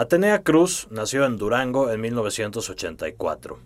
[0.00, 3.58] Atenea Cruz nació en Durango en 1984.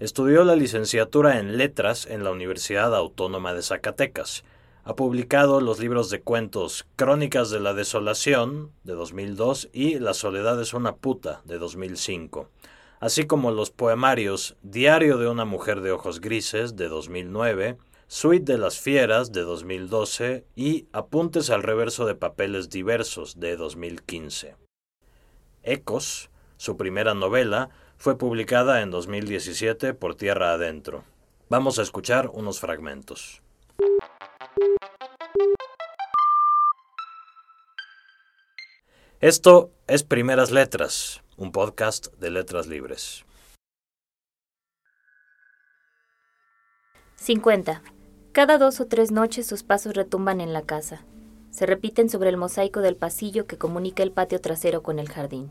[0.00, 4.42] Estudió la licenciatura en Letras en la Universidad Autónoma de Zacatecas.
[4.82, 10.60] Ha publicado los libros de cuentos Crónicas de la Desolación de 2002 y La Soledad
[10.60, 12.48] es una puta de 2005,
[12.98, 18.58] así como los poemarios Diario de una mujer de ojos grises de 2009, Suite de
[18.58, 24.67] las Fieras de 2012 y Apuntes al reverso de papeles diversos de 2015.
[25.62, 31.04] Ecos, su primera novela, fue publicada en 2017 por Tierra Adentro.
[31.48, 33.42] Vamos a escuchar unos fragmentos.
[39.20, 43.24] Esto es Primeras Letras, un podcast de letras libres.
[47.16, 47.82] 50.
[48.32, 51.04] Cada dos o tres noches sus pasos retumban en la casa
[51.58, 55.50] se repiten sobre el mosaico del pasillo que comunica el patio trasero con el jardín.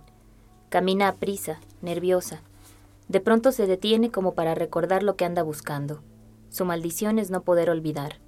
[0.69, 2.39] Camina a prisa, nerviosa.
[3.09, 6.01] De pronto se detiene como para recordar lo que anda buscando.
[6.47, 8.21] Su maldición es no poder olvidar.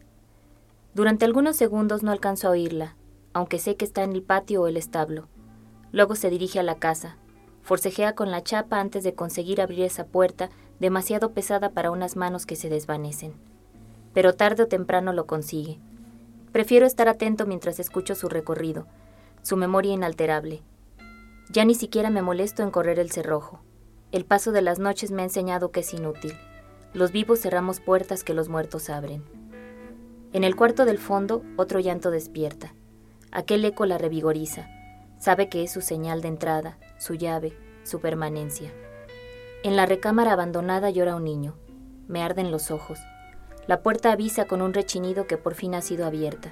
[0.94, 2.98] Durante algunos segundos no alcanzo a oírla,
[3.32, 5.30] aunque sé que está en el patio o el establo.
[5.94, 7.16] Luego se dirige a la casa.
[7.62, 10.50] Forcejea con la chapa antes de conseguir abrir esa puerta
[10.82, 13.36] demasiado pesada para unas manos que se desvanecen.
[14.14, 15.80] Pero tarde o temprano lo consigue.
[16.52, 18.88] Prefiero estar atento mientras escucho su recorrido,
[19.44, 20.64] su memoria inalterable.
[21.52, 23.62] Ya ni siquiera me molesto en correr el cerrojo.
[24.12, 26.34] El paso de las noches me ha enseñado que es inútil.
[26.94, 29.24] Los vivos cerramos puertas que los muertos abren.
[30.34, 32.74] En el cuarto del fondo, otro llanto despierta.
[33.32, 34.68] Aquel eco la revigoriza.
[35.20, 38.72] Sabe que es su señal de entrada, su llave, su permanencia.
[39.64, 41.56] En la recámara abandonada llora un niño.
[42.08, 43.00] Me arden los ojos.
[43.70, 46.52] La puerta avisa con un rechinido que por fin ha sido abierta.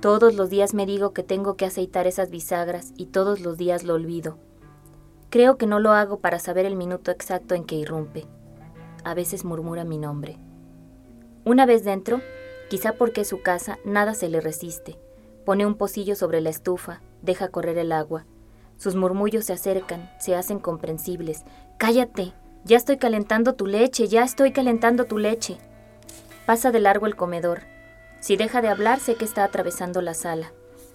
[0.00, 3.82] Todos los días me digo que tengo que aceitar esas bisagras y todos los días
[3.82, 4.38] lo olvido.
[5.30, 8.28] Creo que no lo hago para saber el minuto exacto en que irrumpe.
[9.02, 10.38] A veces murmura mi nombre.
[11.44, 12.20] Una vez dentro,
[12.70, 14.96] quizá porque es su casa, nada se le resiste.
[15.44, 18.26] Pone un pocillo sobre la estufa, deja correr el agua.
[18.76, 21.42] Sus murmullos se acercan, se hacen comprensibles.
[21.78, 22.32] Cállate,
[22.62, 25.58] ya estoy calentando tu leche, ya estoy calentando tu leche.
[26.46, 27.62] Pasa de largo el comedor.
[28.20, 30.52] Si deja de hablar, sé que está atravesando la sala.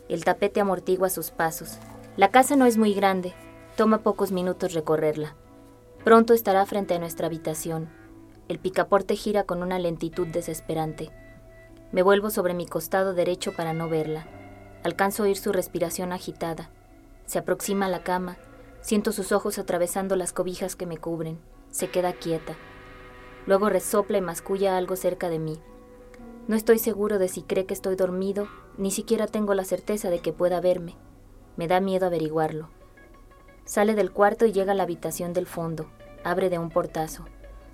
[0.08, 1.80] El tapete amortigua sus pasos.
[2.18, 3.34] La casa no es muy grande.
[3.76, 5.36] Toma pocos minutos recorrerla.
[6.04, 7.90] Pronto estará frente a nuestra habitación.
[8.48, 11.10] El picaporte gira con una lentitud desesperante.
[11.92, 14.28] Me vuelvo sobre mi costado derecho para no verla.
[14.84, 16.70] Alcanzo a oír su respiración agitada.
[17.26, 18.38] Se aproxima a la cama.
[18.82, 21.40] Siento sus ojos atravesando las cobijas que me cubren.
[21.72, 22.56] Se queda quieta.
[23.50, 25.60] Luego resopla y masculla algo cerca de mí.
[26.48, 30.20] No estoy seguro de si cree que estoy dormido, ni siquiera tengo la certeza de
[30.20, 30.98] que pueda verme.
[31.58, 32.70] Me da miedo averiguarlo.
[33.66, 35.90] Sale del cuarto y llega a la habitación del fondo.
[36.24, 37.26] Abre de un portazo.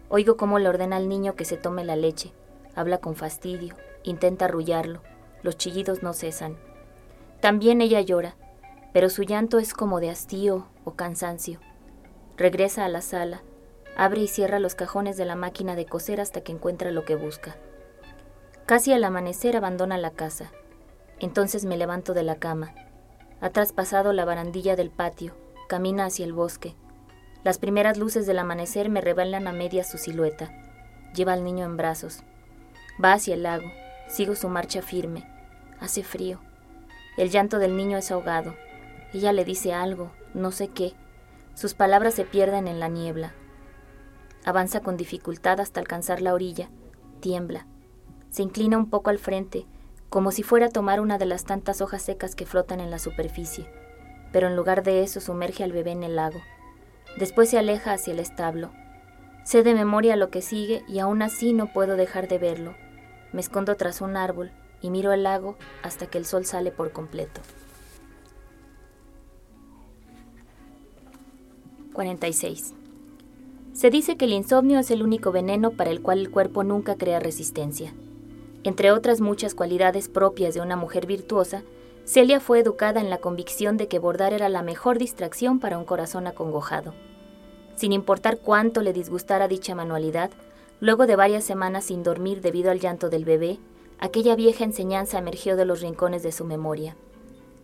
[0.07, 2.31] Oigo cómo le ordena al niño que se tome la leche.
[2.73, 3.75] Habla con fastidio.
[4.03, 5.01] Intenta arrullarlo.
[5.43, 6.55] Los chillidos no cesan.
[7.41, 8.37] También ella llora,
[8.93, 11.59] pero su llanto es como de hastío o cansancio.
[12.37, 13.43] Regresa a la sala,
[13.97, 17.15] Abre y cierra los cajones de la máquina de coser hasta que encuentra lo que
[17.15, 17.55] busca.
[18.65, 20.51] Casi al amanecer abandona la casa.
[21.19, 22.73] Entonces me levanto de la cama.
[23.39, 25.35] Ha traspasado la barandilla del patio,
[25.69, 26.75] camina hacia el bosque.
[27.43, 30.51] Las primeras luces del amanecer me revelan a media su silueta.
[31.13, 32.23] Lleva al niño en brazos.
[33.01, 33.71] Va hacia el lago.
[34.07, 35.23] Sigo su marcha firme.
[35.79, 36.41] Hace frío.
[37.17, 38.55] El llanto del niño es ahogado.
[39.13, 40.93] Ella le dice algo, no sé qué.
[41.53, 43.33] Sus palabras se pierden en la niebla.
[44.45, 46.69] Avanza con dificultad hasta alcanzar la orilla.
[47.19, 47.65] Tiembla.
[48.29, 49.65] Se inclina un poco al frente,
[50.09, 52.99] como si fuera a tomar una de las tantas hojas secas que flotan en la
[52.99, 53.67] superficie,
[54.31, 56.39] pero en lugar de eso sumerge al bebé en el lago.
[57.17, 58.71] Después se aleja hacia el establo.
[59.45, 62.75] Sé de memoria lo que sigue y aún así no puedo dejar de verlo.
[63.33, 66.91] Me escondo tras un árbol y miro el lago hasta que el sol sale por
[66.91, 67.41] completo.
[71.93, 72.75] 46.
[73.75, 76.95] Se dice que el insomnio es el único veneno para el cual el cuerpo nunca
[76.95, 77.93] crea resistencia.
[78.63, 81.61] Entre otras muchas cualidades propias de una mujer virtuosa,
[82.05, 85.83] Celia fue educada en la convicción de que bordar era la mejor distracción para un
[85.83, 86.93] corazón acongojado.
[87.75, 90.31] Sin importar cuánto le disgustara dicha manualidad,
[90.79, 93.59] luego de varias semanas sin dormir debido al llanto del bebé,
[93.99, 96.95] aquella vieja enseñanza emergió de los rincones de su memoria.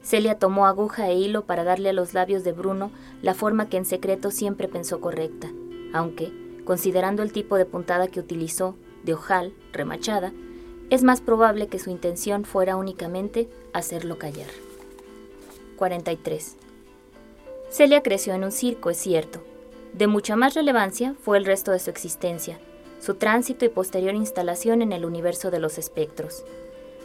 [0.04, 2.92] Celia tomó aguja e hilo para darle a los labios de Bruno
[3.22, 5.50] la forma que en secreto siempre pensó correcta
[5.94, 6.32] aunque,
[6.66, 10.32] considerando el tipo de puntada que utilizó, de ojal, remachada,
[10.90, 14.50] es más probable que su intención fuera únicamente hacerlo callar.
[15.78, 16.58] 43.
[17.70, 19.42] Celia creció en un circo, es cierto.
[19.94, 22.60] De mucha más relevancia fue el resto de su existencia,
[23.00, 26.44] su tránsito y posterior instalación en el universo de los espectros.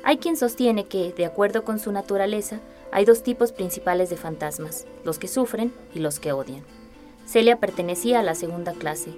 [0.02, 2.60] Hay quien sostiene que, de acuerdo con su naturaleza,
[2.92, 6.64] hay dos tipos principales de fantasmas, los que sufren y los que odian.
[7.26, 9.10] Celia pertenecía a la segunda clase,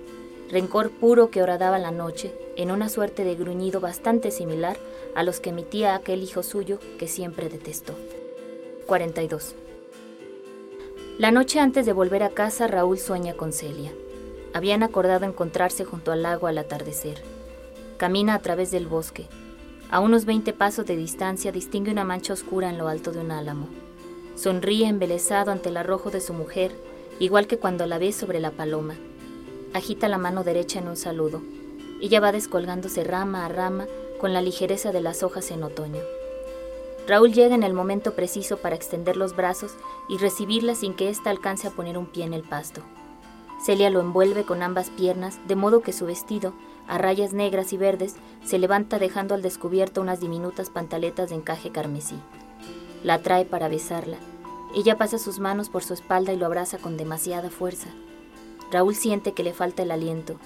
[0.50, 4.78] rencor puro que horadaba la noche, en una suerte de gruñido bastante similar
[5.14, 7.94] a los que emitía aquel hijo suyo que siempre detestó.
[8.87, 9.55] 42.
[11.19, 13.93] La noche antes de volver a casa, Raúl sueña con Celia.
[14.54, 17.22] Habían acordado encontrarse junto al lago al atardecer.
[17.99, 19.26] Camina a través del bosque.
[19.90, 23.32] A unos 20 pasos de distancia distingue una mancha oscura en lo alto de un
[23.32, 23.69] álamo.
[24.37, 26.72] Sonríe embelesado ante el arrojo de su mujer,
[27.19, 28.94] igual que cuando la ve sobre la paloma.
[29.75, 31.43] Agita la mano derecha en un saludo.
[32.00, 33.87] Ella va descolgándose rama a rama
[34.19, 36.00] con la ligereza de las hojas en otoño.
[37.06, 39.73] Raúl llega en el momento preciso para extender los brazos
[40.09, 42.82] y recibirla sin que ésta alcance a poner un pie en el pasto.
[43.64, 46.53] Celia lo envuelve con ambas piernas, de modo que su vestido,
[46.87, 48.14] a rayas negras y verdes,
[48.44, 52.17] se levanta dejando al descubierto unas diminutas pantaletas de encaje carmesí.
[53.03, 54.19] La atrae para besarla.
[54.75, 57.88] Ella pasa sus manos por su espalda y lo abraza con demasiada fuerza.
[58.70, 60.37] Raúl siente que le falta el aliento.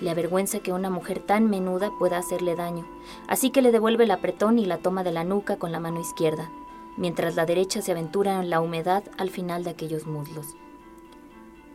[0.00, 2.86] Le avergüenza que una mujer tan menuda pueda hacerle daño,
[3.28, 6.00] así que le devuelve el apretón y la toma de la nuca con la mano
[6.00, 6.50] izquierda,
[6.96, 10.46] mientras la derecha se aventura en la humedad al final de aquellos muslos.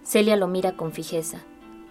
[0.03, 1.39] Celia lo mira con fijeza,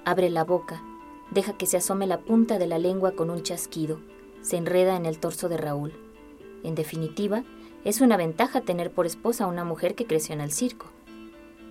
[0.04, 0.82] abre la boca,
[1.30, 4.00] deja que se asome la punta de la lengua con un chasquido,
[4.42, 5.94] se enreda en el torso de Raúl.
[6.62, 7.44] En definitiva,
[7.86, 10.86] es una ventaja tener por esposa a una mujer que creció en el circo.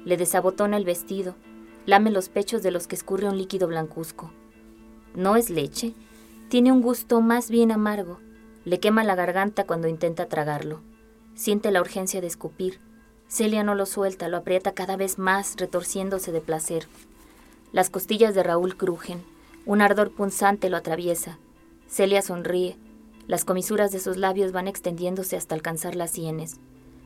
[0.04, 1.36] Le desabotona el vestido,
[1.86, 4.32] Lame los pechos de los que escurre un líquido blancuzco.
[5.14, 5.94] No es leche.
[6.50, 8.20] Tiene un gusto más bien amargo.
[8.64, 10.82] Le quema la garganta cuando intenta tragarlo.
[11.36, 12.80] Siente la urgencia de escupir.
[13.28, 16.88] Celia no lo suelta, lo aprieta cada vez más, retorciéndose de placer.
[17.72, 19.24] Las costillas de Raúl crujen.
[19.68, 21.38] Un ardor punzante lo atraviesa.
[21.88, 22.78] Celia sonríe.
[23.28, 26.58] Las comisuras de sus labios van extendiéndose hasta alcanzar las sienes.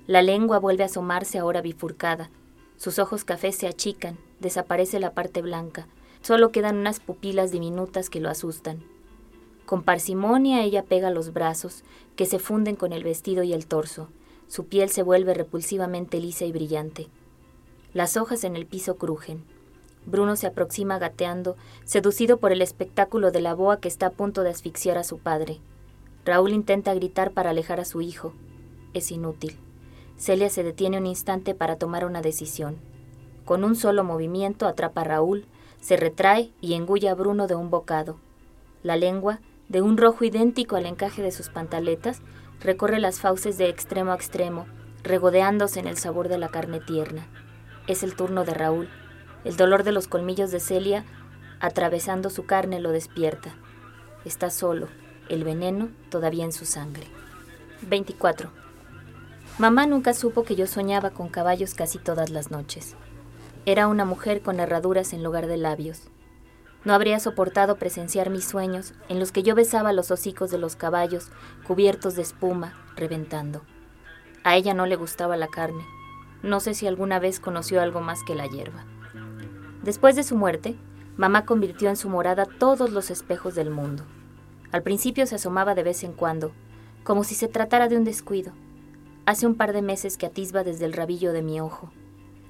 [0.05, 2.29] La lengua vuelve a asomarse ahora bifurcada.
[2.75, 5.87] Sus ojos cafés se achican, desaparece la parte blanca,
[6.21, 8.83] solo quedan unas pupilas diminutas que lo asustan.
[9.65, 11.83] Con parsimonia ella pega los brazos,
[12.17, 14.09] que se funden con el vestido y el torso.
[14.47, 17.07] Su piel se vuelve repulsivamente lisa y brillante.
[17.93, 19.43] Las hojas en el piso crujen.
[20.05, 21.55] Bruno se aproxima gateando,
[21.85, 25.19] seducido por el espectáculo de la boa que está a punto de asfixiar a su
[25.19, 25.59] padre.
[26.29, 28.33] Raúl intenta gritar para alejar a su hijo.
[28.93, 29.57] Es inútil.
[30.15, 32.77] Celia se detiene un instante para tomar una decisión.
[33.45, 35.47] Con un solo movimiento atrapa a Raúl,
[35.81, 38.19] se retrae y engulle a Bruno de un bocado.
[38.83, 39.39] La lengua,
[39.69, 42.21] de un rojo idéntico al encaje de sus pantaletas,
[42.59, 44.67] recorre las fauces de extremo a extremo,
[45.01, 47.25] regodeándose en el sabor de la carne tierna.
[47.87, 48.87] Es el turno de Raúl.
[49.45, 51.05] El dolor de los colmillos de Celia,
[51.59, 53.55] atravesando su carne, lo despierta.
[54.25, 54.89] Está solo,
[55.29, 57.07] el veneno todavía en su sangre.
[57.83, 58.51] 24.
[59.57, 62.95] Mamá nunca supo que yo soñaba con caballos casi todas las noches.
[63.65, 66.09] Era una mujer con herraduras en lugar de labios.
[66.85, 70.75] No habría soportado presenciar mis sueños en los que yo besaba los hocicos de los
[70.75, 71.29] caballos
[71.67, 73.61] cubiertos de espuma, reventando.
[74.43, 75.83] A ella no le gustaba la carne.
[76.41, 78.85] No sé si alguna vez conoció algo más que la hierba.
[79.83, 80.77] Después de su muerte,
[81.17, 84.05] mamá convirtió en su morada todos los espejos del mundo.
[84.71, 86.51] Al principio se asomaba de vez en cuando,
[87.03, 88.53] como si se tratara de un descuido,
[89.29, 91.91] Hace un par de meses que atisba desde el rabillo de mi ojo.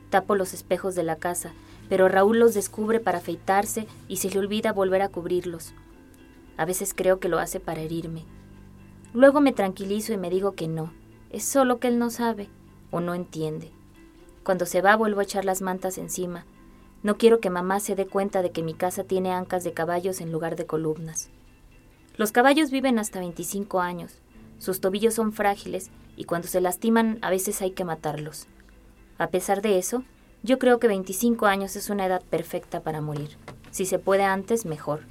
[0.10, 1.52] Tapo los espejos de la casa,
[1.90, 5.74] pero Raúl los descubre para afeitarse y se le olvida volver a cubrirlos.
[6.56, 8.24] A veces creo que lo hace para herirme.
[9.14, 10.94] Luego me tranquilizo y me digo que no,
[11.32, 12.48] es solo que él no sabe
[12.92, 13.74] o no entiende.
[14.46, 16.46] Cuando se va vuelvo a echar las mantas encima.
[17.04, 20.22] No quiero que mamá se dé cuenta de que mi casa tiene ancas de caballos
[20.22, 21.30] en lugar de columnas.
[22.20, 24.20] Los caballos viven hasta 25 años.
[24.58, 28.48] Sus tobillos son frágiles y cuando se lastiman a veces hay que matarlos.
[29.18, 30.04] A pesar de eso,
[30.44, 33.38] yo creo que 25 años es una edad perfecta para morir.
[33.72, 35.04] Si se puede antes, mejor.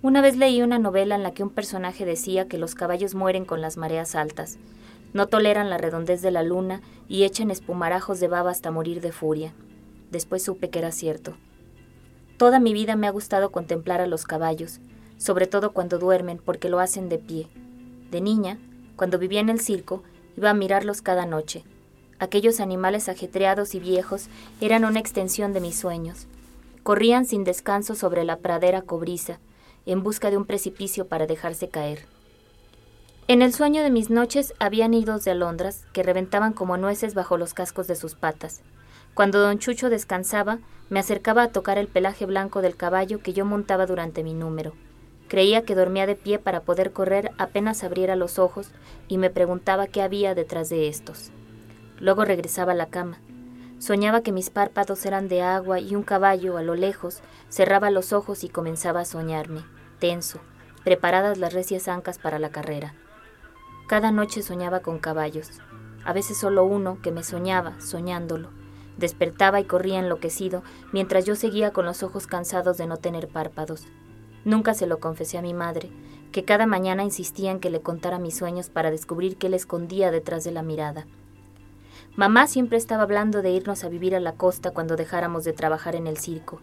[0.00, 3.44] Una vez leí una novela en la que un personaje decía que los caballos mueren
[3.44, 4.56] con las mareas altas,
[5.12, 9.12] no toleran la redondez de la luna y echan espumarajos de baba hasta morir de
[9.12, 9.52] furia.
[10.10, 11.36] Después supe que era cierto.
[12.38, 14.80] Toda mi vida me ha gustado contemplar a los caballos,
[15.18, 17.48] sobre todo cuando duermen porque lo hacen de pie.
[18.10, 18.58] De niña,
[18.96, 20.02] cuando vivía en el circo,
[20.36, 21.64] Iba a mirarlos cada noche.
[22.18, 24.28] Aquellos animales ajetreados y viejos
[24.60, 26.26] eran una extensión de mis sueños.
[26.82, 29.38] Corrían sin descanso sobre la pradera cobriza,
[29.86, 32.06] en busca de un precipicio para dejarse caer.
[33.26, 37.38] En el sueño de mis noches había nidos de alondras que reventaban como nueces bajo
[37.38, 38.60] los cascos de sus patas.
[39.14, 40.58] Cuando don Chucho descansaba,
[40.90, 44.74] me acercaba a tocar el pelaje blanco del caballo que yo montaba durante mi número.
[45.28, 48.70] Creía que dormía de pie para poder correr apenas abriera los ojos
[49.08, 51.30] y me preguntaba qué había detrás de estos.
[51.98, 53.18] Luego regresaba a la cama.
[53.78, 58.12] Soñaba que mis párpados eran de agua y un caballo, a lo lejos, cerraba los
[58.12, 59.64] ojos y comenzaba a soñarme,
[59.98, 60.40] tenso,
[60.84, 62.94] preparadas las recias ancas para la carrera.
[63.88, 65.60] Cada noche soñaba con caballos,
[66.04, 68.50] a veces solo uno que me soñaba, soñándolo.
[68.96, 70.62] Despertaba y corría enloquecido,
[70.92, 73.86] mientras yo seguía con los ojos cansados de no tener párpados.
[74.44, 75.90] Nunca se lo confesé a mi madre,
[76.32, 80.10] que cada mañana insistía en que le contara mis sueños para descubrir qué le escondía
[80.10, 81.06] detrás de la mirada.
[82.16, 85.96] Mamá siempre estaba hablando de irnos a vivir a la costa cuando dejáramos de trabajar
[85.96, 86.60] en el circo.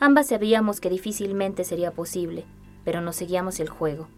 [0.00, 2.44] Ambas sabíamos que difícilmente sería posible,
[2.84, 4.08] pero nos seguíamos el juego.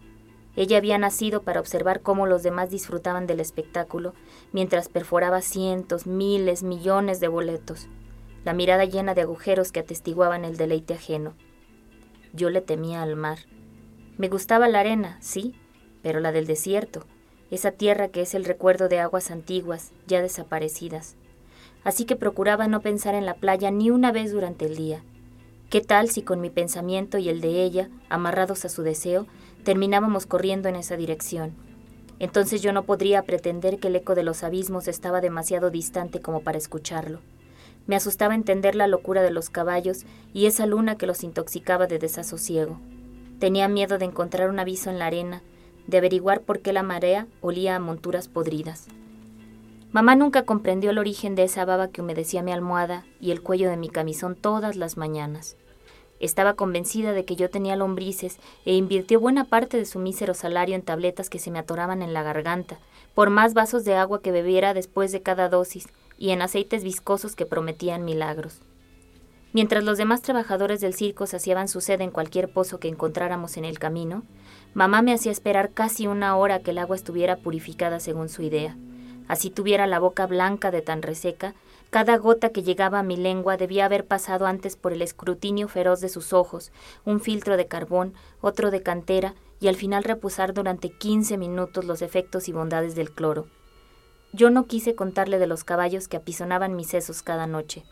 [0.57, 4.15] Ella había nacido para observar cómo los demás disfrutaban del espectáculo,
[4.53, 7.89] mientras perforaba cientos, miles, millones de boletos,
[8.45, 11.35] la mirada llena de agujeros que atestiguaban el deleite ajeno.
[12.33, 13.39] Yo le temía al mar.
[14.19, 15.55] Me gustaba la arena, sí,
[16.03, 17.05] pero la del desierto,
[17.51, 21.17] esa tierra que es el recuerdo de aguas antiguas, ya desaparecidas.
[21.85, 25.03] Así que procuraba no pensar en la playa ni una vez durante el día.
[25.71, 29.27] ¿Qué tal si con mi pensamiento y el de ella, amarrados a su deseo,
[29.67, 31.53] terminábamos corriendo en esa dirección.
[32.21, 36.43] Entonces yo no podría pretender que el eco de los abismos estaba demasiado distante como
[36.43, 37.19] para escucharlo.
[37.87, 41.99] Me asustaba entender la locura de los caballos y esa luna que los intoxicaba de
[41.99, 42.79] desasosiego.
[43.39, 45.43] Tenía miedo de encontrar un aviso en la arena,
[45.87, 48.87] de averiguar por qué la marea olía a monturas podridas.
[49.93, 53.71] Mamá nunca comprendió el origen de esa baba que humedecía mi almohada y el cuello
[53.71, 55.57] de mi camisón todas las mañanas.
[56.19, 60.75] Estaba convencida de que yo tenía lombrices e invirtió buena parte de su mísero salario
[60.75, 62.79] en tabletas que se me atoraban en la garganta,
[63.15, 65.87] por más vasos de agua que bebiera después de cada dosis,
[66.19, 68.61] y en aceites viscosos que prometían milagros.
[69.53, 73.65] Mientras los demás trabajadores del circo saciaban su sed en cualquier pozo que encontráramos en
[73.65, 74.23] el camino,
[74.75, 78.77] mamá me hacía esperar casi una hora que el agua estuviera purificada según su idea.
[79.29, 81.55] Así tuviera la boca blanca de tan reseca
[81.91, 86.01] cada gota que llegaba a mi lengua debía haber pasado antes por el escrutinio feroz
[86.01, 86.73] de sus ojos,
[87.05, 92.03] un filtro de carbón, otro de cantera, y al final reposar durante quince minutos los
[92.03, 93.47] efectos y bondades del cloro.
[94.37, 97.85] Yo no quise contarle de los caballos que apisonaban mis sesos cada noche.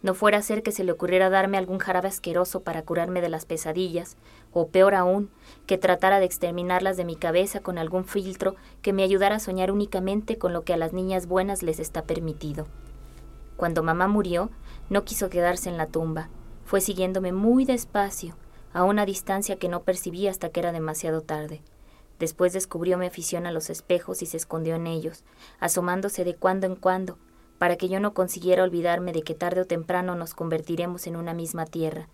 [0.00, 3.28] No fuera a ser que se le ocurriera darme algún jarabe asqueroso para curarme de
[3.28, 4.16] las pesadillas,
[4.52, 5.28] o peor aún,
[5.66, 9.72] que tratara de exterminarlas de mi cabeza con algún filtro que me ayudara a soñar
[9.72, 12.68] únicamente con lo que a las niñas buenas les está permitido.
[13.56, 14.50] Cuando mamá murió,
[14.88, 16.28] no quiso quedarse en la tumba.
[16.64, 18.36] Fue siguiéndome muy despacio,
[18.72, 21.60] a una distancia que no percibí hasta que era demasiado tarde.
[22.22, 25.24] Después descubrió mi afición a los espejos y se escondió en ellos,
[25.58, 27.18] asomándose de cuando en cuando,
[27.58, 31.34] para que yo no consiguiera olvidarme de que tarde o temprano nos convertiremos en una
[31.34, 32.08] misma tierra.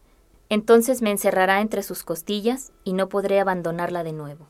[0.49, 4.49] Entonces me encerrará entre sus costillas y no podré abandonarla de nuevo.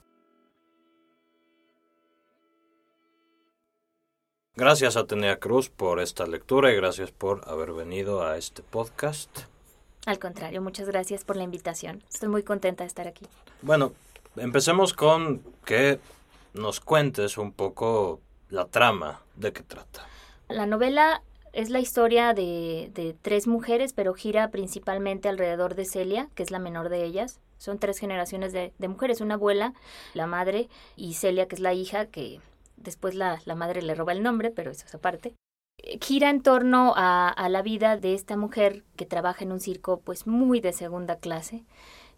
[4.55, 9.41] Gracias Atenea Cruz por esta lectura y gracias por haber venido a este podcast.
[10.07, 12.05] Al contrario, muchas gracias por la invitación.
[12.09, 13.27] Estoy muy contenta de estar aquí.
[13.61, 13.93] Bueno,
[14.41, 16.01] empecemos con que
[16.55, 20.07] nos cuentes un poco la trama, de qué trata.
[20.49, 26.29] La novela es la historia de, de, tres mujeres, pero gira principalmente alrededor de Celia,
[26.35, 27.41] que es la menor de ellas.
[27.59, 29.75] Son tres generaciones de, de mujeres, una abuela,
[30.15, 32.41] la madre y Celia, que es la hija, que
[32.77, 35.35] después la, la madre le roba el nombre, pero eso es aparte
[36.01, 40.01] gira en torno a, a, la vida de esta mujer que trabaja en un circo
[40.01, 41.65] pues muy de segunda clase,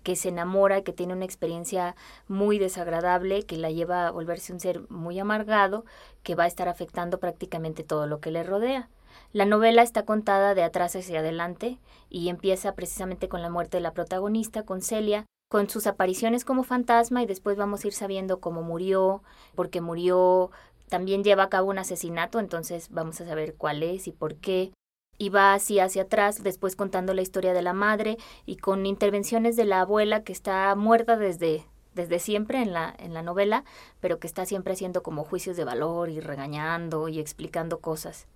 [0.02, 1.94] que se enamora, que tiene una experiencia
[2.28, 5.84] muy desagradable, que la lleva a volverse un ser muy amargado,
[6.22, 8.88] que va a estar afectando prácticamente todo lo que le rodea.
[9.32, 11.78] La novela está contada de atrás hacia adelante
[12.08, 16.62] y empieza precisamente con la muerte de la protagonista, con Celia, con sus apariciones como
[16.62, 19.22] fantasma y después vamos a ir sabiendo cómo murió,
[19.54, 20.50] porque murió,
[20.88, 24.72] también lleva a cabo un asesinato, entonces vamos a saber cuál es y por qué.
[25.20, 29.54] Y va así hacia atrás, después contando la historia de la madre y con intervenciones
[29.54, 33.64] de la abuela que está muerta desde, desde siempre en la, en la novela,
[34.00, 38.28] pero que está siempre haciendo como juicios de valor y regañando y explicando cosas.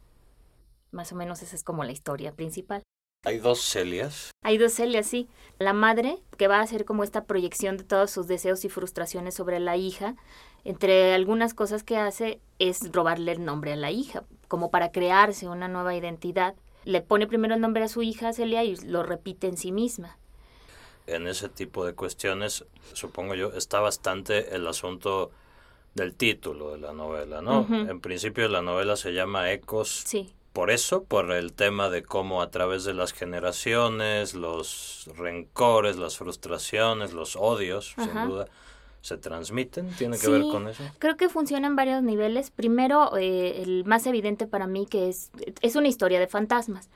[0.90, 2.82] Más o menos esa es como la historia principal.
[3.24, 4.32] Hay dos Celias.
[4.42, 5.26] Hay dos Celias, sí.
[5.58, 9.32] La madre, que va a hacer como esta proyección de todos sus deseos y frustraciones
[9.32, 10.16] sobre la hija,
[10.64, 15.48] entre algunas cosas que hace es robarle el nombre a la hija, como para crearse
[15.48, 16.54] una nueva identidad.
[16.84, 20.18] Le pone primero el nombre a su hija, Celia, y lo repite en sí misma.
[21.06, 25.30] En ese tipo de cuestiones, supongo yo, está bastante el asunto
[25.94, 27.66] del título de la novela, ¿no?
[27.70, 32.40] En principio la novela se llama Ecos sí por eso, por el tema de cómo
[32.40, 38.46] a través de las generaciones, los rencores, las frustraciones, los odios, sin duda,
[39.04, 39.90] se transmiten?
[39.90, 40.82] ¿Tiene que ver con eso?
[40.98, 42.50] Creo que funciona en varios niveles.
[42.50, 45.30] Primero, eh, el más evidente para mí que es,
[45.60, 46.88] es una historia de fantasmas.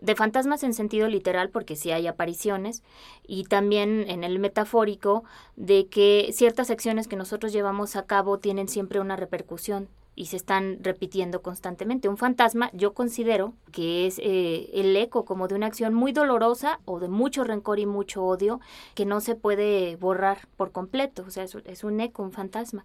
[0.00, 2.84] De fantasmas en sentido literal, porque sí hay apariciones,
[3.26, 5.24] y también en el metafórico
[5.56, 10.36] de que ciertas acciones que nosotros llevamos a cabo tienen siempre una repercusión y se
[10.36, 12.08] están repitiendo constantemente.
[12.08, 16.80] Un fantasma yo considero que es eh, el eco como de una acción muy dolorosa
[16.86, 18.60] o de mucho rencor y mucho odio
[18.94, 21.22] que no se puede borrar por completo.
[21.26, 22.84] O sea, es, un eco, un fantasma.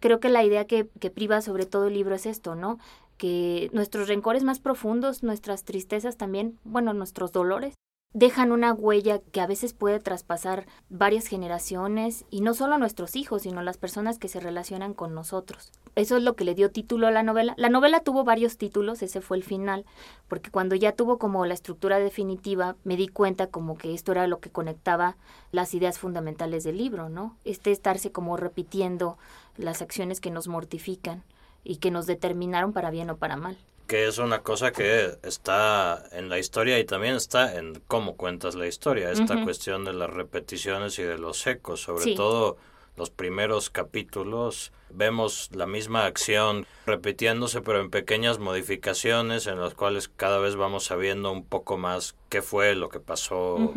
[0.00, 2.78] Creo que la idea que, que priva sobre todo el libro es esto, ¿no?
[3.16, 7.74] que nuestros rencores más profundos, nuestras tristezas también, bueno, nuestros dolores,
[8.12, 13.42] dejan una huella que a veces puede traspasar varias generaciones y no solo nuestros hijos,
[13.42, 15.72] sino las personas que se relacionan con nosotros.
[15.96, 17.54] Eso es lo que le dio título a la novela.
[17.56, 19.86] La novela tuvo varios títulos, ese fue el final,
[20.28, 24.26] porque cuando ya tuvo como la estructura definitiva, me di cuenta como que esto era
[24.26, 25.16] lo que conectaba
[25.52, 27.38] las ideas fundamentales del libro, ¿no?
[27.46, 29.16] Este estarse como repitiendo
[29.56, 31.24] las acciones que nos mortifican
[31.64, 36.02] y que nos determinaron para bien o para mal que es una cosa que está
[36.10, 40.10] en la historia y también está en cómo cuentas la historia, esta cuestión de las
[40.10, 42.56] repeticiones y de los ecos, sobre todo
[42.96, 50.08] los primeros capítulos vemos la misma acción repitiéndose pero en pequeñas modificaciones en las cuales
[50.08, 53.72] cada vez vamos sabiendo un poco más qué fue lo que pasó.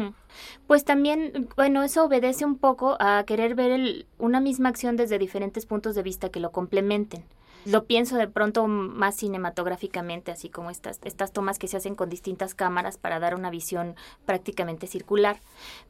[0.67, 5.65] Pues también, bueno, eso obedece un poco a querer ver una misma acción desde diferentes
[5.65, 7.23] puntos de vista que lo complementen
[7.65, 12.09] lo pienso de pronto más cinematográficamente, así como estas, estas tomas que se hacen con
[12.09, 15.39] distintas cámaras para dar una visión prácticamente circular.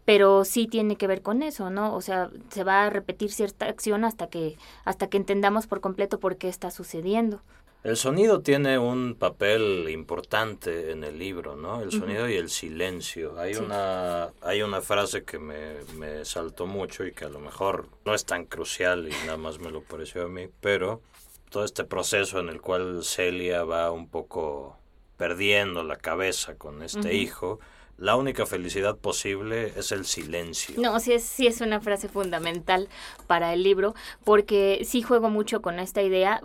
[0.06, 1.96] Pero sí tiene que ver con eso, ¿no?
[1.96, 6.20] O sea, se va a repetir cierta acción hasta que, hasta que entendamos por completo
[6.20, 7.42] por qué está sucediendo.
[7.82, 11.82] El sonido tiene un papel importante en el libro, ¿no?
[11.82, 13.40] El sonido y el silencio.
[13.40, 17.88] Hay una hay una frase que me, me saltó mucho y que a lo mejor
[18.04, 21.02] no es tan crucial y nada más me lo pareció a mí, pero
[21.50, 24.78] todo este proceso en el cual Celia va un poco
[25.18, 27.60] perdiendo la cabeza con este hijo,
[28.00, 30.76] la única felicidad posible es el silencio.
[30.78, 32.88] No, sí es, sí es una frase fundamental
[33.28, 36.42] para el libro, porque sí juego mucho con esta idea.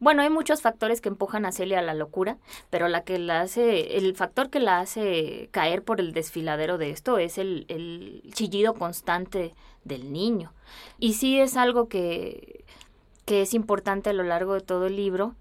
[0.00, 2.36] Bueno, hay muchos factores que empujan a Celia a la locura,
[2.68, 6.90] pero la que la hace, el factor que la hace caer por el desfiladero de
[6.90, 10.52] esto es el, el chillido constante del niño.
[10.98, 12.57] Y sí es algo que
[13.28, 15.36] que es importante a lo largo de todo el libro,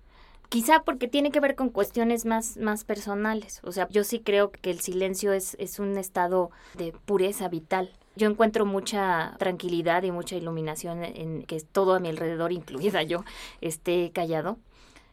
[0.49, 3.61] quizá porque tiene que ver con cuestiones más, más personales.
[3.63, 7.89] O sea, yo sí creo que el silencio es, es un estado de pureza vital.
[8.17, 13.23] Yo encuentro mucha tranquilidad y mucha iluminación en que todo a mi alrededor, incluida yo,
[13.61, 14.57] esté callado.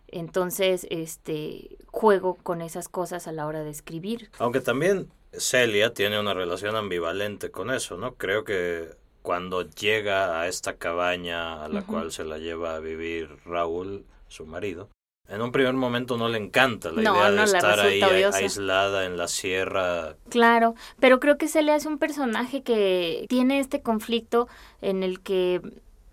[0.08, 4.30] Entonces, este, juego con esas cosas a la hora de escribir.
[4.40, 8.16] Aunque también Celia tiene una relación ambivalente con eso, ¿no?
[8.16, 13.38] Creo que cuando llega a esta cabaña a la cual se la lleva a vivir
[13.46, 14.90] Raúl, su marido,
[15.26, 19.26] en un primer momento no le encanta la idea de estar ahí aislada en la
[19.26, 20.16] sierra.
[20.28, 24.46] Claro, pero creo que Celia es un personaje que tiene este conflicto
[24.82, 25.62] en el que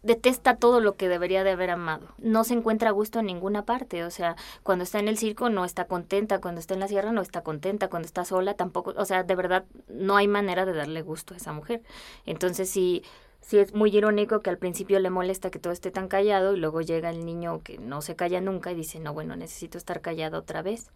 [0.03, 2.07] detesta todo lo que debería de haber amado.
[2.17, 5.49] No se encuentra a gusto en ninguna parte, o sea, cuando está en el circo
[5.49, 8.93] no está contenta, cuando está en la sierra no está contenta, cuando está sola tampoco,
[8.97, 11.81] o sea, de verdad no hay manera de darle gusto a esa mujer.
[12.25, 13.03] Entonces sí,
[13.41, 16.59] sí es muy irónico que al principio le molesta que todo esté tan callado y
[16.59, 20.01] luego llega el niño que no se calla nunca y dice, no, bueno, necesito estar
[20.01, 20.89] callado otra vez.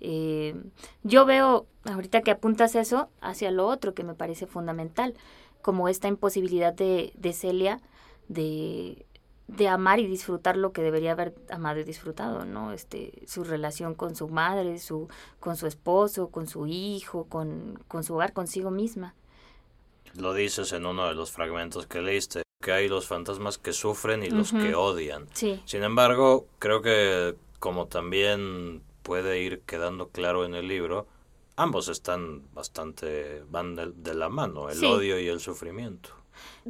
[0.00, 0.56] Eh,
[1.04, 5.14] yo veo, ahorita que apuntas eso, hacia lo otro que me parece fundamental,
[5.62, 7.80] como esta imposibilidad de, de Celia
[8.28, 9.06] de,
[9.48, 12.72] de amar y disfrutar lo que debería haber amado y disfrutado, ¿no?
[12.72, 15.08] Este, su relación con su madre, su,
[15.40, 19.14] con su esposo, con su hijo, con, con su hogar, consigo misma.
[20.14, 24.22] Lo dices en uno de los fragmentos que leíste, que hay los fantasmas que sufren
[24.22, 25.28] y los que odian.
[25.32, 25.62] Sí.
[25.64, 31.06] Sin embargo, creo que como también puede ir quedando claro en el libro,
[31.56, 36.18] ambos están bastante, van de, la mano, el odio y el sufrimiento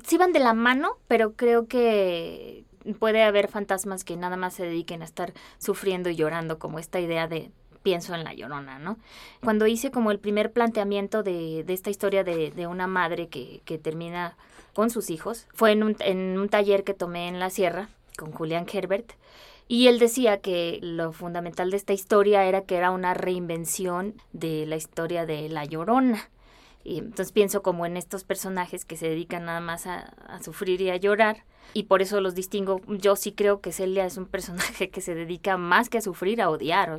[0.05, 2.65] sí van de la mano, pero creo que
[2.99, 7.01] puede haber fantasmas que nada más se dediquen a estar sufriendo y llorando, como esta
[7.01, 7.51] idea de
[7.83, 8.99] pienso en la llorona, ¿no?
[9.43, 13.63] Cuando hice como el primer planteamiento de, de esta historia de, de una madre que,
[13.65, 14.37] que, termina
[14.75, 18.33] con sus hijos, fue en un, en un taller que tomé en la sierra con
[18.33, 19.13] Julián Herbert,
[19.69, 24.65] y él decía que lo fundamental de esta historia era que era una reinvención de
[24.67, 26.31] la historia de La Llorona.
[26.85, 30.91] Y entonces pienso como en estos personajes que se dedican nada más a, sufrir y
[30.91, 31.45] a llorar.
[31.75, 32.81] Y por eso los distingo.
[32.89, 36.41] Yo sí creo que Celia es un personaje que se dedica más que a sufrir,
[36.41, 36.99] a odiar.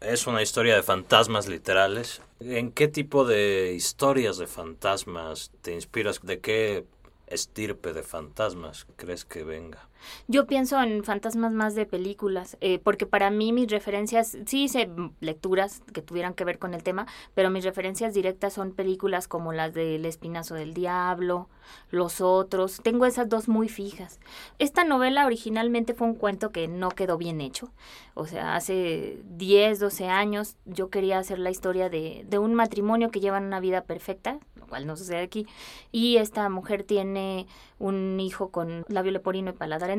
[0.00, 2.20] es una historia de fantasmas literales.
[2.40, 6.20] ¿En qué tipo de historias de fantasmas te inspiras?
[6.22, 6.84] ¿De qué
[7.26, 9.88] estirpe de fantasmas crees que venga?
[10.28, 14.88] Yo pienso en fantasmas más de películas, eh, porque para mí mis referencias, sí hice
[15.20, 19.52] lecturas que tuvieran que ver con el tema, pero mis referencias directas son películas como
[19.52, 21.48] las del Espinazo del Diablo,
[21.90, 24.20] Los Otros, tengo esas dos muy fijas.
[24.58, 27.72] Esta novela originalmente fue un cuento que no quedó bien hecho,
[28.14, 33.10] o sea, hace 10, 12 años yo quería hacer la historia de, de un matrimonio
[33.10, 35.46] que llevan una vida perfecta, lo cual no sucede aquí,
[35.92, 37.46] y esta mujer tiene
[37.78, 39.90] un hijo con labio leporino y paladar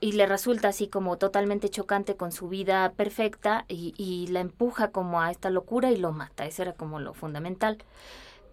[0.00, 4.90] y le resulta así como totalmente chocante con su vida perfecta y, y, la empuja
[4.90, 6.44] como a esta locura y lo mata.
[6.44, 7.78] Eso era como lo fundamental.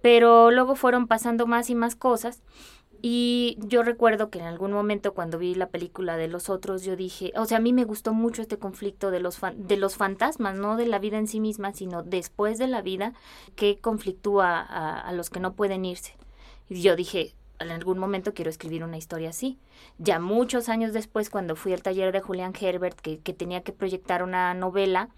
[0.02, 2.44] Pero luego fueron pasando más y más cosas
[3.02, 6.98] y yo recuerdo que en algún momento cuando vi la película de los otros yo
[6.98, 10.56] dije, o sea, a mí me gustó mucho este conflicto de los, de los fantasmas,
[10.56, 13.14] no de la vida en sí misma, sino después de la vida
[13.56, 16.16] que conflictúa a, a los que no pueden irse.
[16.68, 19.60] Y yo dije, en algún momento quiero escribir una historia así.
[19.98, 23.74] Ya muchos años después, cuando fui al taller de Julián Herbert, que, que tenía que
[23.74, 25.10] proyectar una novela,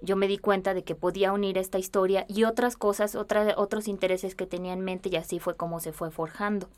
[0.00, 3.88] yo me di cuenta de que podía unir esta historia y otras cosas, otra, otros
[3.88, 6.68] intereses que tenía en mente y así fue como se fue forjando.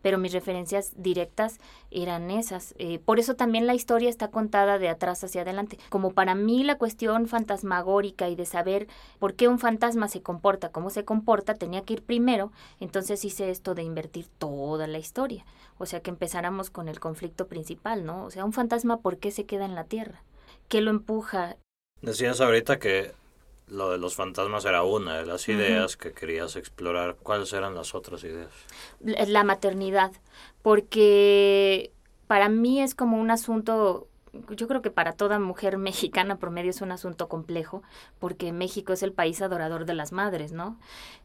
[0.00, 1.58] Pero mis referencias directas
[1.90, 2.74] eran esas.
[2.78, 5.78] Eh, por eso también la historia está contada de atrás hacia adelante.
[5.88, 8.86] Como para mí la cuestión fantasmagórica y de saber
[9.18, 12.52] por qué un fantasma se comporta, cómo se comporta, tenía que ir primero.
[12.78, 15.44] Entonces hice esto de invertir toda la historia.
[15.78, 18.24] O sea, que empezáramos con el conflicto principal, ¿no?
[18.24, 20.22] O sea, un fantasma, ¿por qué se queda en la Tierra?
[20.68, 21.56] ¿Qué lo empuja?
[22.02, 23.12] Decías ahorita que
[23.68, 27.16] lo de los fantasmas era una de las ideas que querías explorar.
[27.22, 28.50] ¿Cuáles eran las otras ideas?
[29.00, 30.12] La maternidad,
[30.62, 31.92] porque
[32.26, 34.08] para mí es como un asunto
[34.50, 37.82] yo creo que para toda mujer mexicana promedio es un asunto complejo,
[38.18, 40.78] porque México es el país adorador de las madres, ¿no?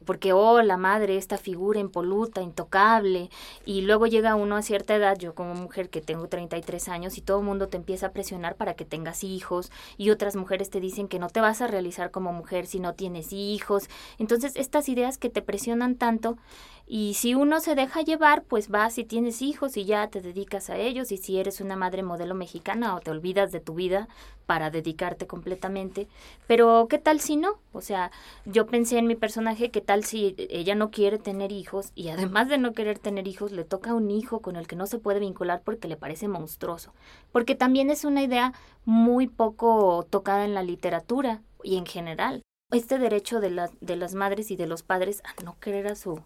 [0.06, 3.30] Porque, oh, la madre, esta figura impoluta, intocable,
[3.66, 7.22] y luego llega uno a cierta edad, yo como mujer que tengo 33 años, y
[7.22, 10.80] todo el mundo te empieza a presionar para que tengas hijos, y otras mujeres te
[10.80, 13.90] dicen que no te vas a realizar como mujer si no tienes hijos.
[14.18, 16.38] Entonces, estas ideas que te presionan tanto,
[16.86, 20.70] y si uno se deja llevar, pues vas y tienes hijos y ya te dedicas
[20.70, 21.12] a ellos.
[21.12, 24.08] Y si eres una madre modelo mexicana o te olvidas de tu vida
[24.46, 26.08] para dedicarte completamente.
[26.48, 27.60] Pero ¿qué tal si no?
[27.72, 28.12] O sea,
[28.46, 32.50] yo pensé en mi personaje, ¿qué tal si ella no quiere tener hijos y además
[32.50, 35.20] de no querer tener hijos, le toca un hijo con el que no se puede
[35.20, 36.94] vincular porque le parece monstruoso?
[37.32, 38.54] Porque también es una idea
[38.86, 42.42] muy poco tocada en la literatura y en general.
[42.72, 46.22] Este derecho de, de las madres y de los padres a no querer a su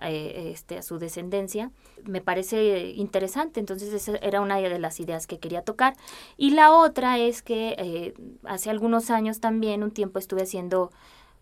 [0.00, 1.70] eh, este, a su descendencia,
[2.04, 3.60] me parece interesante.
[3.60, 5.96] Entonces esa era una de las ideas que quería tocar.
[6.36, 10.90] Y la otra es que eh, hace algunos años también, un tiempo estuve haciendo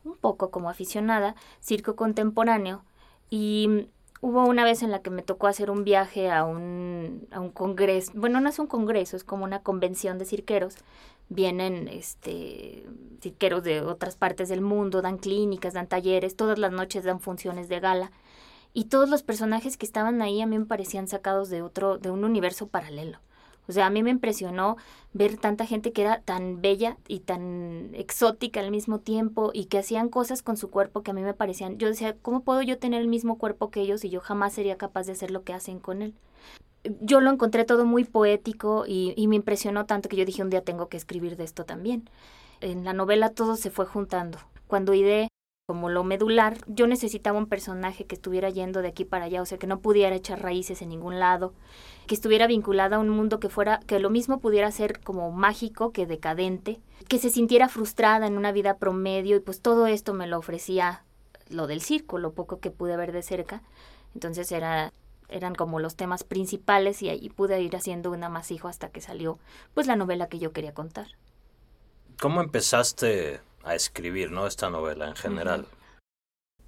[0.05, 2.85] un poco como aficionada, circo contemporáneo
[3.31, 3.89] y
[4.21, 7.51] hubo una vez en la que me tocó hacer un viaje a un, a un
[7.51, 10.77] congreso, bueno, no es un congreso, es como una convención de cirqueros.
[11.29, 12.85] Vienen este
[13.23, 17.69] cirqueros de otras partes del mundo, dan clínicas, dan talleres, todas las noches dan funciones
[17.69, 18.13] de gala
[18.75, 22.11] y todos los personajes que estaban ahí a mí me parecían sacados de otro, de
[22.11, 23.19] un universo paralelo.
[23.69, 24.77] O sea, a mí me impresionó
[25.13, 29.79] ver tanta gente que era tan bella y tan exótica al mismo tiempo y que
[29.79, 32.79] hacían cosas con su cuerpo que a mí me parecían, yo decía, ¿cómo puedo yo
[32.79, 35.55] tener el mismo cuerpo que ellos y yo jamás sería capaz de hacer lo que
[35.55, 36.15] hacen con él?
[37.01, 40.51] Yo lo encontré todo muy poético y, y me impresionó tanto que yo dije un
[40.51, 42.11] día tengo que escribir de esto también.
[42.61, 44.39] En la novela todo se fue juntando.
[44.67, 45.29] Cuando ideé
[45.73, 49.47] como lo medular, yo necesitaba un personaje que estuviera yendo de aquí para allá, o
[49.47, 51.55] sea, que no pudiera echar raíces en ningún lado,
[52.07, 55.91] que estuviera vinculada a un mundo que fuera, que lo mismo pudiera ser como mágico
[55.91, 60.27] que decadente, que se sintiera frustrada en una vida promedio, y pues todo esto me
[60.27, 61.05] lo ofrecía
[61.49, 63.63] lo del circo, lo poco que pude ver de cerca.
[64.13, 64.93] Entonces era
[65.31, 69.39] eran como los temas principales y ahí pude ir haciendo un amasijo hasta que salió
[69.73, 71.07] pues la novela que yo quería contar.
[72.21, 74.47] ¿Cómo empezaste a escribir, ¿no?
[74.47, 75.67] Esta novela en general.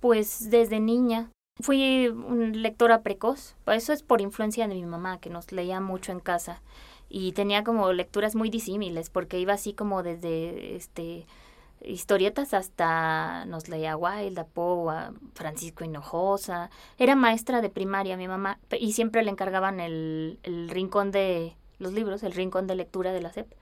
[0.00, 1.30] Pues desde niña.
[1.60, 3.54] Fui una lectora precoz.
[3.66, 6.62] Eso es por influencia de mi mamá, que nos leía mucho en casa.
[7.08, 11.26] Y tenía como lecturas muy disímiles, porque iba así como desde este
[11.84, 16.70] historietas hasta nos leía Wilde, Poe, Francisco Hinojosa.
[16.98, 21.92] Era maestra de primaria mi mamá y siempre le encargaban el, el rincón de los
[21.92, 23.52] libros, el rincón de lectura de la SEP.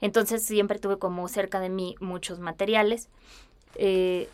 [0.00, 3.08] Entonces siempre tuve como cerca de mí muchos materiales.
[3.76, 4.28] Eh,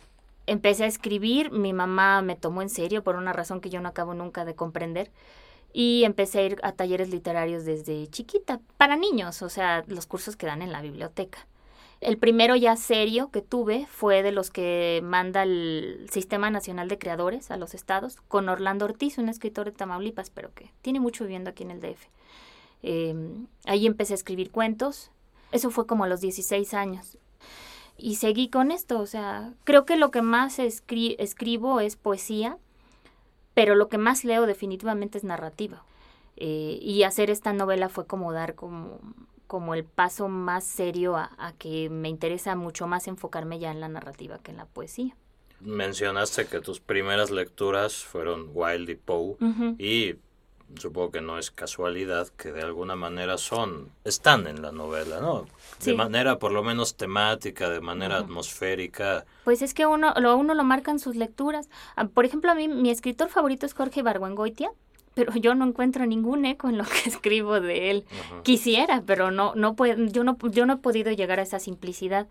[0.45, 3.89] empecé a escribir, mi mamá me tomó en serio por una razón que yo no
[3.89, 5.11] acabo nunca de comprender.
[5.73, 10.35] Y empecé a ir a talleres literarios desde chiquita, para niños, o sea, los cursos
[10.35, 11.45] que dan en la biblioteca.
[11.99, 16.99] El primero ya serio que tuve fue de los que manda el Sistema Nacional de
[16.99, 21.23] Creadores a los estados, con Orlando Ortiz, un escritor de Tamaulipas, pero que tiene mucho
[21.23, 22.07] viviendo aquí en el DF.
[22.83, 25.09] Em, ahí empecé a escribir cuentos.
[25.51, 27.17] Eso fue como a los 16 años.
[27.97, 32.57] Y seguí con esto, o sea, creo que lo que más escribo es poesía,
[33.55, 35.83] pero lo que más leo definitivamente es narrativa.
[36.35, 38.99] Eh, y hacer esta novela fue como dar como,
[39.47, 43.89] como el paso más serio a, que me interesa mucho más enfocarme ya en la
[43.89, 45.15] narrativa que en la poesía.
[45.59, 49.37] Mencionaste que tus primeras lecturas fueron Wild y Poe
[49.79, 50.17] y
[50.75, 55.45] supongo que no es casualidad que de alguna manera son, están en la novela, ¿no?
[55.83, 59.25] De manera por lo menos temática, de manera atmosférica.
[59.43, 61.69] Pues es que uno lo, uno lo marcan sus lecturas.
[61.95, 64.71] Ah, por ejemplo, a mí mi escritor favorito es Jorge Ibargüengoitia
[65.17, 68.05] pero yo no encuentro ningún eco en lo que escribo de él.
[68.43, 72.27] Quisiera, pero no, no puedo, yo no, yo no he podido llegar a esa simplicidad.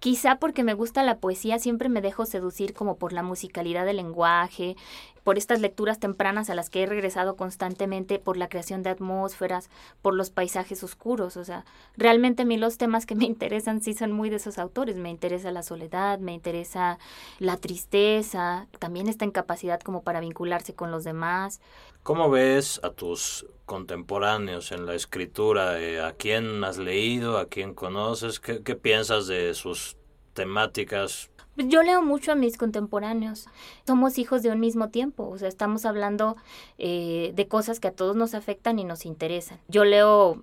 [0.00, 3.98] Quizá porque me gusta la poesía, siempre me dejo seducir como por la musicalidad del
[3.98, 4.76] lenguaje,
[5.24, 9.68] por estas lecturas tempranas a las que he regresado constantemente, por la creación de atmósferas,
[10.02, 11.36] por los paisajes oscuros.
[11.36, 11.64] O sea,
[11.96, 14.96] realmente a mí los temas que me interesan sí son muy de esos autores.
[14.96, 16.98] Me interesa la soledad, me interesa
[17.38, 21.60] la tristeza, también esta incapacidad como para vincularse con los demás.
[22.02, 25.78] ¿Cómo ves a tus contemporáneos en la escritura?
[25.78, 27.36] Eh, ¿A quién has leído?
[27.36, 28.40] ¿A quién conoces?
[28.40, 29.89] ¿Qué, piensas de sus
[30.32, 31.30] temáticas?
[31.56, 33.46] Yo leo mucho a mis contemporáneos.
[33.86, 36.36] Somos hijos de un mismo tiempo, o sea, estamos hablando
[36.78, 39.58] eh, de cosas que a todos nos afectan y nos interesan.
[39.68, 40.40] Yo leo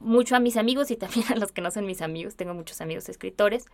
[0.00, 2.36] mucho a mis amigos y también a los que no son mis amigos.
[2.36, 3.66] Tengo muchos amigos escritores.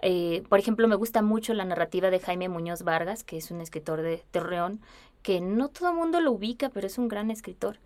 [0.00, 3.60] Eh, por ejemplo, me gusta mucho la narrativa de Jaime Muñoz Vargas, que es un
[3.60, 4.80] escritor de Torreón,
[5.22, 7.78] que no todo el mundo lo ubica, pero es un gran escritor.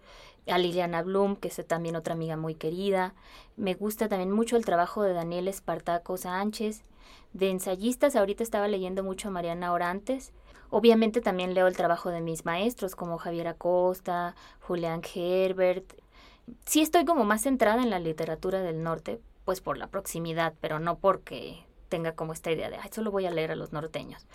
[0.47, 3.14] A Liliana Blum, que es también otra amiga muy querida.
[3.57, 6.83] Me gusta también mucho el trabajo de Daniel Espartaco Sánchez.
[7.33, 10.33] De ensayistas, ahorita estaba leyendo mucho a Mariana Orantes.
[10.71, 15.94] Obviamente también leo el trabajo de mis maestros como Javier Acosta, Julián Herbert.
[16.64, 20.79] Sí estoy como más centrada en la literatura del norte, pues por la proximidad, pero
[20.79, 24.27] no porque tenga como esta idea de, ay, solo voy a leer a los norteños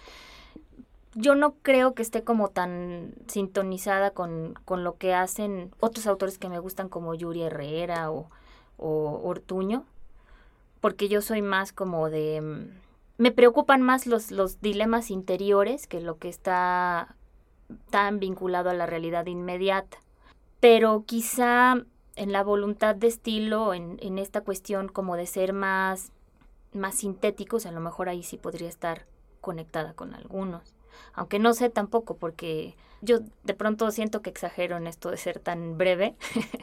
[1.16, 6.38] yo no creo que esté como tan sintonizada con, con, lo que hacen otros autores
[6.38, 8.30] que me gustan como Yuri Herrera o,
[8.78, 9.86] o Ortuño,
[10.84, 12.42] porque yo soy más como de...
[12.42, 12.68] Mm,
[13.18, 17.16] me preocupan más los, los dilemas interiores que lo que está
[17.90, 19.98] tan vinculado a la realidad inmediata.
[20.60, 21.78] Pero quizá
[22.18, 26.12] en la voluntad de estilo, en, en esta cuestión como de ser más,
[26.74, 29.06] más sintéticos, a lo mejor ahí sí podría estar
[29.40, 30.74] conectada con algunos
[31.14, 35.40] aunque no sé tampoco porque yo de pronto siento que exagero en esto de ser
[35.40, 36.16] tan breve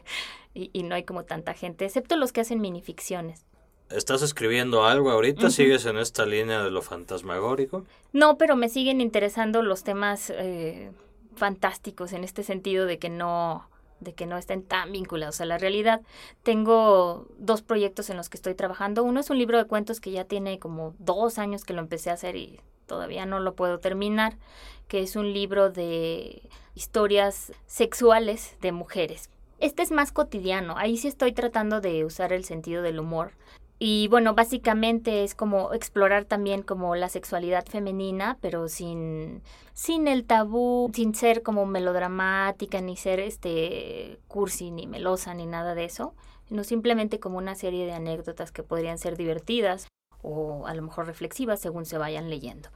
[0.55, 3.47] y, no hay como tanta gente, excepto los que hacen minificciones.
[3.91, 5.51] ¿Estás escribiendo algo ahorita?
[5.51, 7.85] ¿Sigues en esta línea de lo fantasmagórico?
[8.13, 10.93] No, pero me siguen interesando los temas eh,
[11.35, 15.59] fantásticos en este sentido de que no de que no estén tan vinculados a la
[15.59, 16.01] realidad.
[16.43, 19.03] Tengo dos proyectos en los que estoy trabajando.
[19.03, 22.09] Uno es un libro de cuentos que ya tiene como dos años que lo empecé
[22.09, 24.39] a hacer y todavía no lo puedo terminar,
[24.89, 26.43] que es un libro de
[26.75, 29.29] historias sexuales de mujeres.
[29.59, 33.33] Este es más cotidiano, ahí sí estoy tratando de usar el sentido del humor.
[33.83, 39.41] Y bueno, básicamente es como explorar también como la sexualidad femenina, pero sin,
[39.73, 45.75] sin el tabú, sin ser como melodramática, ni ser este cursi, ni melosa, ni nada
[45.75, 46.15] de eso,
[46.47, 49.89] sino simplemente como una serie de anécdotas que podrían ser divertidas
[50.21, 52.69] o a lo mejor reflexivas según se vayan leyendo.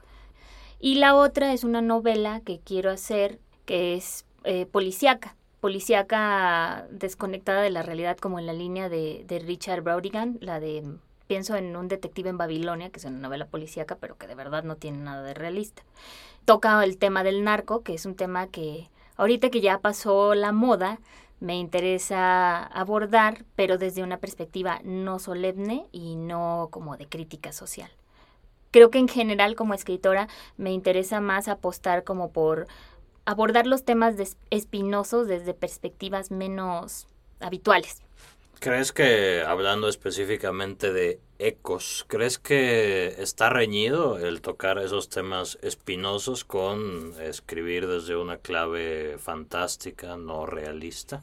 [0.79, 7.63] Y la otra es una novela que quiero hacer que es eh, policíaca, policíaca desconectada
[7.63, 10.83] de la realidad como en la línea de, Richard Brodigan, la de
[11.25, 14.63] pienso en un detective en Babilonia, que es una novela policíaca, pero que de verdad
[14.63, 15.81] no tiene nada de realista.
[16.45, 20.51] Toca el tema del narco, que es un tema que ahorita que ya pasó la
[20.51, 20.99] moda,
[21.39, 27.89] me interesa abordar, pero desde una perspectiva no solemne y no como de crítica social
[28.75, 32.67] creo que en general como escritora me interesa más apostar como por
[33.25, 34.15] abordar los temas
[34.49, 37.07] espinosos desde perspectivas menos
[37.39, 38.01] habituales.
[38.59, 46.45] ¿Crees que, hablando específicamente de ecos, crees que está reñido el tocar esos temas espinosos
[46.45, 51.21] con escribir desde una clave fantástica, no realista?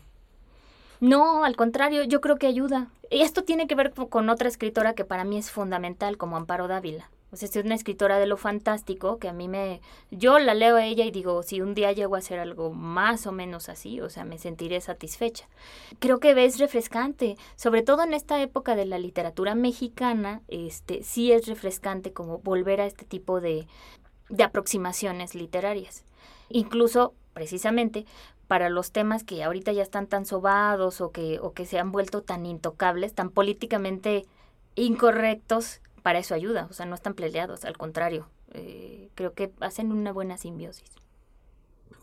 [1.01, 2.89] No, al contrario, yo creo que ayuda.
[3.11, 6.69] Y esto tiene que ver con otra escritora que para mí es fundamental, como Amparo
[6.69, 9.81] Dávila O sea, es una escritora de lo fantástico que a mí me...
[10.11, 13.27] Yo la leo a ella y digo, si un día llego a hacer algo más
[13.27, 15.49] o menos así, o sea, me sentiré satisfecha.
[15.99, 21.33] Creo que es refrescante, sobre todo en esta época de la literatura mexicana, este, sí
[21.33, 23.67] es refrescante como volver a este tipo de,
[24.29, 26.05] de aproximaciones literarias.
[26.51, 28.05] Incluso, precisamente,
[28.47, 31.93] para los temas que ahorita ya están tan sobados o que, o que se han
[31.93, 34.27] vuelto tan intocables, tan políticamente
[34.75, 39.93] incorrectos, para eso ayuda, o sea, no están peleados, al contrario, eh, creo que hacen
[39.93, 40.91] una buena simbiosis.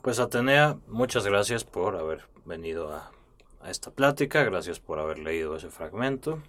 [0.01, 3.11] Pues Atenea, muchas gracias por haber venido a,
[3.61, 6.41] a esta plática, gracias por haber leído ese fragmento.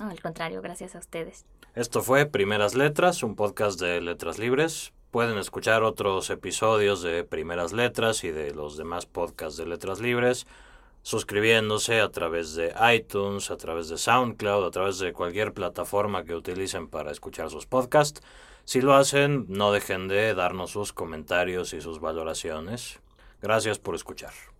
[0.00, 1.44] No, al contrario, gracias a ustedes.
[1.74, 4.92] Esto fue Primeras Letras, un podcast de Letras Libres.
[5.10, 10.46] Pueden escuchar otros episodios de Primeras Letras y de los demás podcasts de Letras Libres
[11.04, 16.34] suscribiéndose a través de iTunes, a través de SoundCloud, a través de cualquier plataforma que
[16.34, 18.22] utilicen para escuchar sus podcasts.
[18.64, 23.00] Si lo hacen, no dejen de darnos sus comentarios y sus valoraciones.
[23.42, 24.53] Gracias por escuchar.